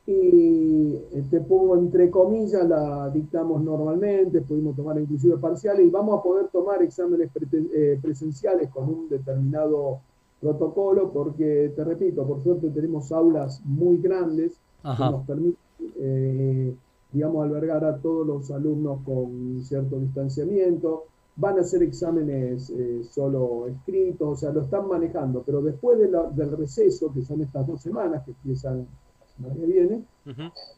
y 0.05 0.95
eh, 1.13 1.23
te 1.29 1.39
pongo 1.41 1.77
entre 1.77 2.09
comillas, 2.09 2.67
la 2.67 3.09
dictamos 3.09 3.61
normalmente, 3.61 4.41
pudimos 4.41 4.75
tomar 4.75 4.99
inclusive 4.99 5.37
parciales 5.37 5.85
y 5.85 5.89
vamos 5.89 6.19
a 6.19 6.23
poder 6.23 6.47
tomar 6.47 6.81
exámenes 6.81 7.29
eh, 7.51 7.99
presenciales 8.01 8.69
con 8.69 8.89
un 8.89 9.09
determinado 9.09 9.99
protocolo 10.39 11.11
porque, 11.11 11.73
te 11.75 11.83
repito, 11.83 12.25
por 12.25 12.41
suerte 12.43 12.69
tenemos 12.69 13.11
aulas 13.11 13.61
muy 13.65 13.97
grandes 13.97 14.53
que 14.81 15.03
nos 15.03 15.25
permiten, 15.25 15.57
eh, 15.99 16.73
digamos, 17.11 17.43
albergar 17.43 17.83
a 17.83 17.97
todos 17.97 18.25
los 18.25 18.51
alumnos 18.51 18.99
con 19.05 19.61
cierto 19.63 19.99
distanciamiento. 19.99 21.03
Van 21.39 21.57
a 21.57 21.61
hacer 21.61 21.83
exámenes 21.83 22.69
eh, 22.69 23.01
solo 23.09 23.67
escritos, 23.67 24.27
o 24.27 24.35
sea, 24.35 24.51
lo 24.51 24.61
están 24.61 24.87
manejando, 24.87 25.41
pero 25.45 25.61
después 25.61 25.97
del 25.97 26.57
receso, 26.57 27.13
que 27.13 27.21
son 27.21 27.41
estas 27.41 27.65
dos 27.65 27.81
semanas 27.81 28.23
que 28.25 28.31
empiezan 28.31 28.79
la 29.19 29.27
semana 29.35 29.55
que 29.55 29.65
viene, 29.65 30.03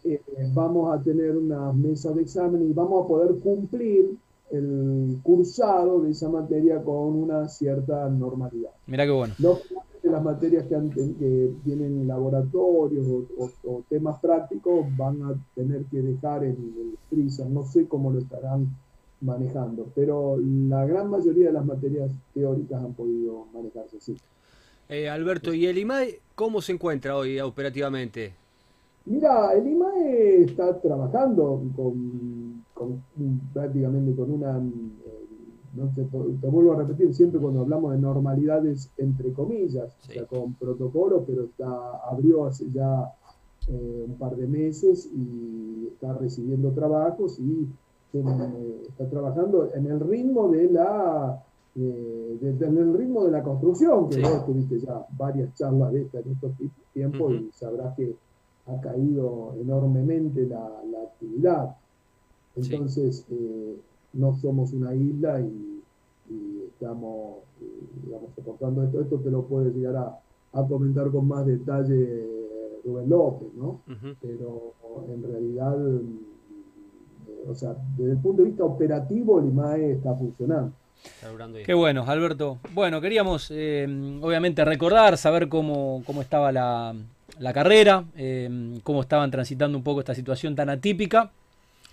eh, 0.04 0.22
vamos 0.54 0.94
a 0.94 1.02
tener 1.02 1.36
una 1.36 1.74
mesa 1.74 2.12
de 2.12 2.22
exámenes 2.22 2.70
y 2.70 2.74
vamos 2.74 3.06
a 3.06 3.08
poder 3.08 3.36
cumplir 3.40 4.16
el 4.52 5.20
cursado 5.24 6.02
de 6.02 6.12
esa 6.12 6.30
materia 6.30 6.84
con 6.84 7.16
una 7.24 7.48
cierta 7.48 8.08
normalidad. 8.10 8.72
Mira 8.86 9.06
qué 9.06 9.12
bueno. 9.12 9.34
No 9.40 9.58
las 10.04 10.24
materias 10.24 10.66
que, 10.68 11.54
tienen 11.64 12.08
laboratorios 12.08 13.06
o, 13.38 13.84
temas 13.90 14.20
prácticos 14.20 14.86
van 14.98 15.22
a 15.24 15.34
tener 15.56 15.86
que 15.86 16.02
dejar 16.02 16.44
en 16.44 16.52
el 16.52 16.98
freezer. 17.10 17.48
No 17.48 17.64
sé 17.64 17.88
cómo 17.88 18.12
lo 18.12 18.20
estarán 18.20 18.70
manejando, 19.22 19.88
pero 19.96 20.38
la 20.38 20.86
gran 20.86 21.10
mayoría 21.10 21.48
de 21.48 21.54
las 21.54 21.66
materias 21.66 22.12
teóricas 22.34 22.84
han 22.84 22.94
podido 22.94 23.46
manejarse 23.54 23.98
así. 23.98 24.18
Eh, 24.90 25.10
Alberto, 25.10 25.54
¿y 25.54 25.68
el 25.68 25.78
IMAE 25.78 26.20
cómo 26.36 26.62
se 26.62 26.74
encuentra 26.74 27.16
hoy 27.16 27.40
operativamente? 27.40 28.34
Mira, 29.06 29.54
el 29.54 29.68
IMAE 29.68 30.44
está 30.44 30.80
trabajando 30.80 31.62
con, 31.76 32.64
prácticamente 33.54 34.16
con 34.16 34.32
una, 34.32 34.58
eh, 34.58 35.26
no 35.76 35.92
te, 35.96 36.02
vuelvo 36.48 36.74
a 36.74 36.78
repetir, 36.78 37.14
siempre 37.14 37.40
cuando 37.40 37.62
hablamos 37.62 37.94
de 37.94 38.00
normalidades 38.00 38.92
entre 38.98 39.32
comillas, 39.32 39.96
o 40.02 40.12
sea, 40.12 40.26
con 40.26 40.56
protocolos, 40.56 41.24
pero 41.26 41.46
está, 41.46 42.02
abrió 42.10 42.46
hace 42.46 42.66
ya 42.72 43.14
eh, 43.68 44.06
un 44.08 44.16
par 44.18 44.36
de 44.36 44.48
meses 44.48 45.10
y 45.16 45.88
está 45.88 46.14
recibiendo 46.14 46.72
trabajos 46.72 47.40
y 47.40 47.68
eh, 48.14 48.84
está 48.88 49.10
trabajando 49.10 49.70
en 49.74 49.86
el 49.88 50.00
ritmo 50.00 50.50
de 50.50 50.70
la 50.72 51.44
en 51.74 52.78
el 52.78 52.94
ritmo 52.98 53.24
de 53.24 53.32
la 53.32 53.44
construcción, 53.44 54.10
que 54.10 54.22
vos 54.22 54.46
tuviste 54.46 54.80
ya 54.82 55.06
varias 55.18 55.54
charlas 55.56 55.94
de 55.94 56.02
esta 56.02 56.20
en 56.20 56.32
estos 56.32 56.52
tiempos 56.94 57.34
y 57.34 57.50
sabrás 57.54 57.96
que 57.96 58.14
ha 58.68 58.82
caído 58.82 59.54
enormemente 59.60 60.46
la, 60.48 60.68
actividad. 61.04 61.76
Entonces, 62.56 63.26
eh, 63.32 63.78
no 64.14 64.36
somos 64.36 64.74
una 64.74 64.94
isla 64.94 65.40
y, 65.40 65.68
estamos, 66.68 67.40
eh, 67.62 67.66
digamos, 68.06 68.30
soportando 68.36 68.84
esto. 68.84 69.02
Esto 69.02 69.20
te 69.20 69.30
lo 69.30 69.44
puede 69.44 69.72
llegar 69.72 69.96
a, 70.54 70.68
comentar 70.68 71.12
con 71.12 71.28
más 71.28 71.46
detalle 71.46 72.28
Rubén 72.84 73.10
López, 73.10 73.50
¿no? 73.56 73.82
Pero 74.22 74.74
en 75.08 75.24
realidad, 75.24 75.78
eh, 75.88 76.02
o 77.48 77.56
sea, 77.56 77.76
desde 77.98 78.12
el 78.12 78.18
punto 78.18 78.44
de 78.44 78.50
vista 78.50 78.64
operativo, 78.64 79.40
el 79.40 79.48
IMAE 79.48 79.92
está 79.94 80.14
funcionando. 80.16 80.72
Qué 81.66 81.74
bueno, 81.74 82.04
Alberto. 82.08 82.60
Bueno, 82.74 83.02
queríamos 83.02 83.50
obviamente 83.50 84.64
recordar, 84.64 85.18
saber 85.18 85.50
cómo, 85.50 86.04
cómo 86.06 86.22
estaba 86.22 86.52
la, 86.52 86.94
la 87.40 87.54
carrera, 87.54 88.06
em, 88.16 88.80
cómo 88.82 89.02
estaban 89.02 89.32
transitando 89.32 89.78
un 89.78 89.84
poco 89.84 90.00
esta 90.00 90.16
situación 90.16 90.56
tan 90.56 90.70
atípica. 90.70 91.32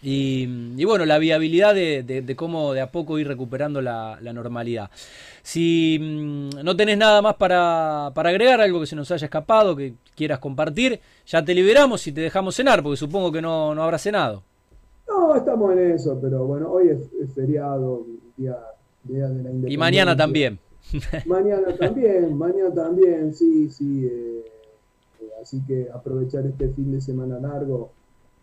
Y, 0.01 0.47
bueno, 0.85 1.05
la 1.07 1.19
viabilidad 1.19 1.75
de, 1.75 2.35
cómo 2.37 2.73
de 2.73 2.81
a 2.81 2.93
poco 2.93 3.19
ir 3.19 3.27
recuperando 3.27 3.83
la, 3.83 4.17
normalidad. 4.23 4.91
Si 5.43 5.99
mm, 6.01 6.63
no 6.63 6.77
tenés 6.77 6.99
nada 6.99 7.21
más 7.21 7.35
para, 7.35 8.07
agregar, 8.07 8.61
algo 8.61 8.79
que 8.81 8.87
se 8.87 8.95
nos 8.95 9.11
haya 9.11 9.25
escapado, 9.25 9.75
que 9.75 9.95
quieras 10.15 10.39
compartir, 10.39 11.01
ya 11.27 11.45
te 11.45 11.53
liberamos 11.53 12.07
y 12.07 12.13
te 12.13 12.21
dejamos 12.21 12.55
cenar, 12.55 12.83
porque 12.83 12.97
supongo 12.97 13.33
que 13.33 13.43
no, 13.43 13.75
no 13.75 13.83
habrá 13.83 13.99
cenado. 13.99 14.45
No, 15.09 15.35
estamos 15.35 15.73
en 15.73 15.93
eso, 15.93 16.19
pero 16.21 16.47
bueno, 16.47 16.71
hoy 16.71 16.89
es, 16.89 17.09
feriado, 17.35 18.05
día, 18.37 18.57
día, 19.05 19.29
de 19.29 19.43
la 19.43 19.51
independencia. 19.51 19.75
Y 19.75 19.77
mañana 19.79 20.17
también. 20.17 20.59
Mañana 21.27 21.75
también, 21.77 22.35
mañana 22.39 22.75
también, 22.75 23.35
sí, 23.35 23.69
sí. 23.71 24.07
Eh, 24.07 24.45
eh, 25.21 25.31
así 25.43 25.63
que 25.67 25.89
aprovechar 25.93 26.47
este 26.47 26.69
fin 26.71 26.93
de 26.93 27.01
semana 27.01 27.39
largo 27.39 27.91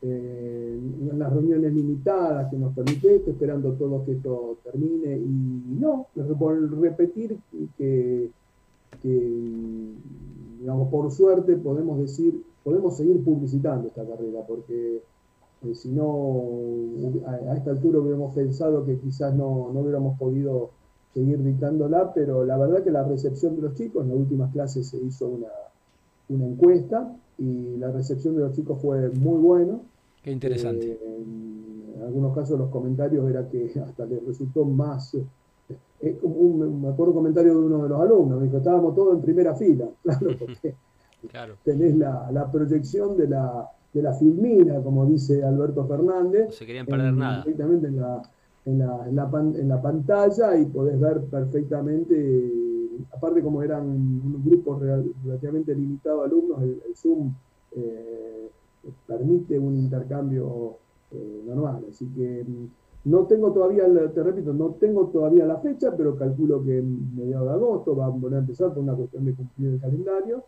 eh, 0.01 0.79
las 1.13 1.33
reuniones 1.33 1.73
limitadas 1.73 2.51
que 2.51 2.57
nos 2.57 2.75
permite 2.75 3.15
esto, 3.15 3.31
esperando 3.31 3.71
todo 3.73 4.05
que 4.05 4.11
esto 4.11 4.57
termine 4.63 5.17
y 5.17 5.79
no, 5.79 6.07
repetir 6.15 7.37
que, 7.77 8.29
digamos, 10.59 10.89
por 10.91 11.11
suerte 11.11 11.55
podemos 11.55 11.97
decir, 11.99 12.43
podemos 12.63 12.97
seguir 12.97 13.23
publicitando 13.23 13.87
esta 13.87 14.05
carrera, 14.05 14.41
porque 14.47 15.01
si 15.73 15.89
no, 15.89 16.43
a, 17.25 17.55
esta 17.55 17.71
altura 17.71 17.99
hubiéramos 17.99 18.35
pensado 18.35 18.85
que 18.85 18.97
quizás 18.99 19.33
no, 19.33 19.71
no 19.73 19.79
hubiéramos 19.79 20.17
podido 20.19 20.71
seguir 21.13 21.41
dictándola, 21.41 22.13
pero 22.13 22.45
la 22.45 22.57
verdad 22.57 22.83
que 22.83 22.91
la 22.91 23.03
recepción 23.03 23.55
de 23.55 23.61
los 23.63 23.73
chicos, 23.75 24.03
en 24.03 24.09
las 24.09 24.17
últimas 24.19 24.51
clases 24.51 24.87
se 24.87 24.97
hizo 24.97 25.27
una, 25.27 25.47
una 26.29 26.45
encuesta 26.45 27.15
y 27.37 27.77
la 27.77 27.91
recepción 27.91 28.35
de 28.35 28.41
los 28.41 28.53
chicos 28.53 28.81
fue 28.81 29.09
muy 29.09 29.39
buena. 29.39 29.79
Qué 30.21 30.31
interesante. 30.31 30.91
Eh, 30.91 31.23
en 31.95 32.03
algunos 32.03 32.35
casos 32.35 32.59
los 32.59 32.69
comentarios 32.69 33.29
era 33.29 33.47
que 33.47 33.71
hasta 33.79 34.05
les 34.05 34.23
resultó 34.25 34.65
más... 34.65 35.15
Eh, 36.01 36.19
un, 36.21 36.81
me 36.81 36.89
acuerdo 36.89 37.13
un 37.13 37.17
comentario 37.19 37.53
de 37.53 37.65
uno 37.65 37.83
de 37.83 37.89
los 37.89 38.01
alumnos, 38.01 38.39
me 38.39 38.45
dijo, 38.45 38.57
estábamos 38.57 38.93
todos 38.93 39.15
en 39.15 39.21
primera 39.21 39.55
fila, 39.55 39.87
claro, 40.03 40.35
porque 40.37 40.75
tenés 41.63 41.95
la, 41.95 42.29
la, 42.31 42.51
proyección 42.51 43.17
de 43.17 43.29
la, 43.29 43.71
de 43.95 44.01
la 44.01 44.13
filmina, 44.13 44.81
como 44.81 45.05
dice 45.05 45.41
Alberto 45.41 45.87
Fernández. 45.87 46.47
No 46.47 46.51
se 46.51 46.65
querían 46.65 46.85
perder 46.85 47.13
nada. 47.13 47.43
Directamente 47.43 47.87
en 47.87 47.95
la, 48.01 48.21
en 48.65 48.79
la, 48.79 49.07
en 49.07 49.15
la, 49.15 49.29
en 49.61 49.67
la 49.69 49.81
pantalla 49.81 50.57
y 50.57 50.65
podés 50.65 50.99
ver 50.99 51.21
perfectamente, 51.23 52.51
aparte 53.13 53.41
como 53.41 53.63
eran 53.63 53.87
un 53.87 54.43
grupo 54.45 54.77
relativamente 54.77 55.73
limitado 55.73 56.19
de 56.19 56.25
alumnos, 56.25 56.61
el, 56.61 56.81
Zoom 56.93 57.33
eh, 57.71 58.49
permite 59.07 59.57
un 59.57 59.77
intercambio 59.77 60.75
eh, 61.11 61.43
normal. 61.47 61.85
Así 61.89 62.05
que 62.07 62.43
mm, 62.45 63.09
no 63.09 63.27
tengo 63.27 63.53
todavía, 63.53 63.85
te 64.13 64.23
repito, 64.23 64.53
no 64.53 64.71
tengo 64.71 65.07
todavía 65.07 65.45
la 65.45 65.59
fecha, 65.59 65.95
pero 65.95 66.17
calculo 66.17 66.61
que 66.65 66.79
en 66.79 67.15
mediados 67.15 67.47
de 67.47 67.53
agosto 67.53 67.95
va 67.95 68.07
a 68.07 68.09
volver 68.09 68.33
a 68.33 68.39
empezar 68.39 68.73
por 68.73 68.83
una 68.83 68.93
cuestión 68.93 69.23
de 69.23 69.35
cumplir 69.35 69.69
el 69.69 69.79
calendario. 69.79 70.43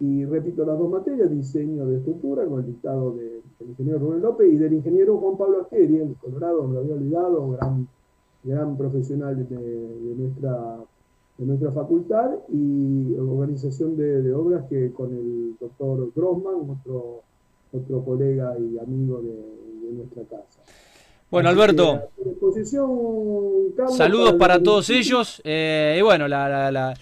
Y 0.00 0.24
repito 0.24 0.64
las 0.64 0.78
dos 0.78 0.90
materias, 0.90 1.30
diseño 1.30 1.86
de 1.86 1.98
estructura 1.98 2.46
con 2.46 2.60
el 2.60 2.66
dictado 2.66 3.12
del 3.12 3.42
ingeniero 3.68 3.98
Rubén 3.98 4.22
López 4.22 4.50
y 4.50 4.56
del 4.56 4.72
ingeniero 4.72 5.18
Juan 5.18 5.36
Pablo 5.36 5.60
Asqueri, 5.60 5.98
el 5.98 6.16
Colorado, 6.16 6.66
me 6.66 6.74
lo 6.74 6.80
había 6.80 6.94
olvidado, 6.94 7.50
gran, 7.50 7.86
gran 8.42 8.78
profesional 8.78 9.36
de, 9.46 10.14
nuestra, 10.16 10.78
de 11.36 11.46
nuestra 11.46 11.70
facultad, 11.72 12.30
y 12.48 13.14
organización 13.18 13.94
de, 13.96 14.32
obras 14.32 14.64
que 14.70 14.90
con 14.92 15.12
el 15.12 15.56
doctor 15.60 16.10
Grossman, 16.16 16.70
otro, 16.70 17.20
otro 17.70 18.02
colega 18.02 18.58
y 18.58 18.78
amigo 18.78 19.20
de 19.20 19.92
nuestra 19.92 20.24
casa. 20.24 20.62
Bueno, 21.30 21.48
Alberto. 21.48 22.10
Saludos 23.96 24.34
para, 24.34 24.60
todos 24.60 24.90
ellos. 24.90 25.40
Eh, 25.44 25.96
y 25.96 26.02
bueno, 26.02 26.26
la, 26.26 26.96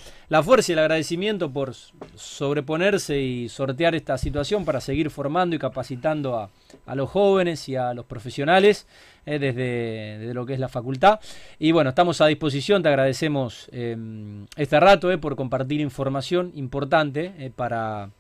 fuerza 0.45 0.71
y 0.71 0.75
el 0.75 0.79
agradecimiento 0.81 1.51
por 1.51 1.73
sobreponerse 2.15 3.19
y 3.19 3.49
sortear 3.49 3.95
esta 3.95 4.19
situación 4.19 4.67
para 4.67 4.83
seguir 4.83 5.09
formando 5.09 5.57
y 5.57 5.59
capacitando 5.59 6.37
a, 6.37 6.95
los 6.95 7.09
jóvenes 7.09 7.71
y 7.71 7.77
a 7.77 7.95
los 7.95 8.05
profesionales 8.05 8.87
eh, 9.25 9.39
desde, 9.39 10.35
lo 10.35 10.45
que 10.45 10.53
es 10.53 10.61
la 10.61 10.69
facultad. 10.69 11.21
Y 11.59 11.73
bueno, 11.73 11.89
estamos 11.91 12.21
a 12.21 12.27
disposición. 12.27 12.83
Te 12.83 12.91
agradecemos 12.91 13.71
em, 13.73 14.45
este 14.57 14.79
rato 14.79 15.11
eh, 15.11 15.17
por 15.17 15.37
compartir 15.37 15.81
información 15.81 16.53
importante 16.55 17.51
para, 17.57 18.11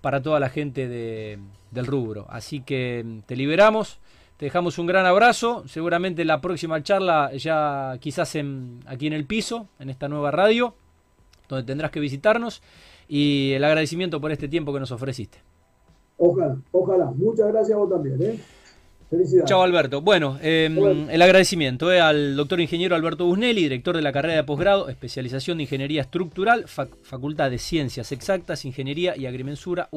para 0.00 0.22
toda 0.22 0.40
la 0.40 0.48
gente 0.48 0.88
del 0.88 1.86
rubro. 1.86 2.26
Así 2.30 2.60
que 2.62 3.00
em, 3.00 3.20
te 3.20 3.36
liberamos. 3.36 3.98
Te 4.42 4.46
dejamos 4.46 4.76
un 4.80 4.86
gran 4.86 5.06
abrazo. 5.06 5.62
Seguramente 5.68 6.24
la 6.24 6.40
próxima 6.40 6.82
charla 6.82 7.30
ya 7.36 7.96
quizás 8.00 8.34
en, 8.34 8.80
aquí 8.86 9.06
en 9.06 9.12
el 9.12 9.24
piso, 9.24 9.68
en 9.78 9.88
esta 9.88 10.08
nueva 10.08 10.32
radio, 10.32 10.74
donde 11.48 11.64
tendrás 11.64 11.92
que 11.92 12.00
visitarnos. 12.00 12.60
Y 13.06 13.52
el 13.52 13.62
agradecimiento 13.62 14.20
por 14.20 14.32
este 14.32 14.48
tiempo 14.48 14.72
que 14.72 14.80
nos 14.80 14.90
ofreciste. 14.90 15.38
Ojalá, 16.16 16.56
ojalá. 16.72 17.12
Muchas 17.14 17.52
gracias 17.52 17.76
a 17.76 17.78
vos 17.78 17.90
también. 17.90 18.20
¿eh? 18.20 18.40
Felicidades. 19.08 19.48
Chao 19.48 19.62
Alberto. 19.62 20.00
Bueno, 20.00 20.36
em, 20.42 21.08
el 21.08 21.22
agradecimiento 21.22 21.92
eh, 21.92 22.00
al 22.00 22.34
doctor 22.34 22.60
ingeniero 22.60 22.96
Alberto 22.96 23.26
Busnelli, 23.26 23.62
director 23.62 23.94
de 23.94 24.02
la 24.02 24.10
carrera 24.10 24.34
de 24.34 24.42
posgrado, 24.42 24.88
especialización 24.88 25.58
de 25.58 25.62
Ingeniería 25.62 26.00
Estructural, 26.00 26.66
Facultad 26.66 27.48
de 27.48 27.58
Ciencias 27.58 28.10
Exactas, 28.10 28.64
Ingeniería 28.64 29.16
y 29.16 29.26
Agrimensura, 29.26 29.88